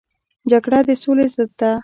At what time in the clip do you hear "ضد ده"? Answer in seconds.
1.33-1.71